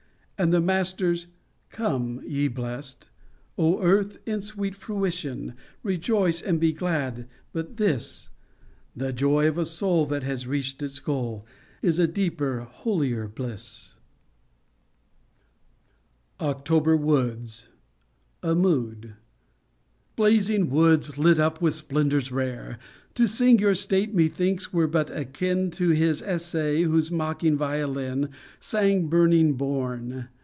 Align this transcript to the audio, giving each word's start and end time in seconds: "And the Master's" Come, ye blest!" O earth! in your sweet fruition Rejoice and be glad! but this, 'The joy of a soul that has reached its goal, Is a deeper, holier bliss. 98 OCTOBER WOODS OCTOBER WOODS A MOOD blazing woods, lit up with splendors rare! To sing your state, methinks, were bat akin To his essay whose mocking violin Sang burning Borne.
"And 0.41 0.51
the 0.51 0.59
Master's" 0.59 1.27
Come, 1.69 2.19
ye 2.25 2.47
blest!" 2.47 3.09
O 3.59 3.79
earth! 3.79 4.17
in 4.25 4.31
your 4.37 4.41
sweet 4.41 4.73
fruition 4.73 5.53
Rejoice 5.83 6.41
and 6.41 6.59
be 6.59 6.73
glad! 6.73 7.27
but 7.53 7.77
this, 7.77 8.29
'The 8.95 9.13
joy 9.13 9.47
of 9.47 9.59
a 9.59 9.67
soul 9.67 10.07
that 10.07 10.23
has 10.23 10.47
reached 10.47 10.81
its 10.81 10.97
goal, 10.97 11.45
Is 11.83 11.99
a 11.99 12.07
deeper, 12.07 12.61
holier 12.67 13.27
bliss. 13.27 13.93
98 16.39 16.49
OCTOBER 16.63 16.97
WOODS 16.97 17.67
OCTOBER 17.67 17.67
WOODS 17.67 17.67
A 18.41 18.55
MOOD 18.55 19.13
blazing 20.17 20.69
woods, 20.69 21.17
lit 21.17 21.39
up 21.39 21.61
with 21.61 21.73
splendors 21.73 22.31
rare! 22.31 22.77
To 23.15 23.27
sing 23.27 23.59
your 23.59 23.73
state, 23.75 24.13
methinks, 24.13 24.71
were 24.71 24.85
bat 24.87 25.09
akin 25.09 25.71
To 25.71 25.89
his 25.89 26.21
essay 26.21 26.83
whose 26.83 27.09
mocking 27.09 27.57
violin 27.57 28.29
Sang 28.59 29.07
burning 29.07 29.53
Borne. 29.53 30.27